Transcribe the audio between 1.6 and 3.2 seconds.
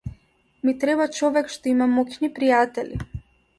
има моќни пријатели.